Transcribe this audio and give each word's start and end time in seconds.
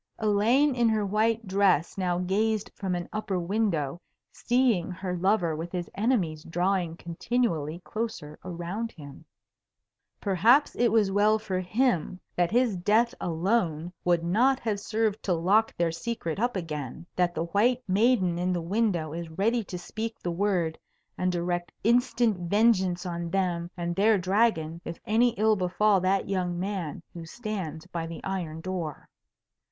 Elaine 0.17 0.73
in 0.73 0.89
her 0.89 1.05
white 1.05 1.45
dress 1.45 1.95
now 1.95 2.17
gazed 2.17 2.71
from 2.73 2.95
an 2.95 3.07
upper 3.13 3.37
window, 3.37 4.01
seeing 4.31 4.89
her 4.89 5.15
lover 5.15 5.55
with 5.55 5.71
his 5.71 5.91
enemies 5.93 6.43
drawing 6.43 6.97
continually 6.97 7.79
closer 7.85 8.39
around 8.43 8.91
him. 8.93 9.23
Perhaps 10.19 10.73
it 10.73 10.87
was 10.91 11.11
well 11.11 11.37
for 11.37 11.59
him 11.59 12.19
that 12.35 12.49
his 12.49 12.77
death 12.77 13.13
alone 13.21 13.93
would 14.03 14.23
not 14.23 14.59
have 14.61 14.79
served 14.79 15.21
to 15.21 15.33
lock 15.33 15.71
their 15.77 15.91
secret 15.91 16.39
up 16.39 16.55
again; 16.55 17.05
that 17.15 17.35
the 17.35 17.45
white 17.45 17.83
maiden 17.87 18.39
in 18.39 18.51
the 18.53 18.59
window 18.59 19.13
is 19.13 19.29
ready 19.29 19.63
to 19.65 19.77
speak 19.77 20.19
the 20.19 20.31
word 20.31 20.79
and 21.15 21.31
direct 21.31 21.71
instant 21.83 22.49
vengeance 22.49 23.05
on 23.05 23.29
them 23.29 23.69
and 23.77 23.95
their 23.95 24.17
dragon 24.17 24.81
if 24.83 24.99
any 25.05 25.29
ill 25.37 25.55
befall 25.55 26.01
that 26.01 26.27
young 26.27 26.59
man 26.59 27.03
who 27.13 27.23
stands 27.23 27.85
by 27.85 28.07
the 28.07 28.19
iron 28.23 28.61
door. 28.61 29.07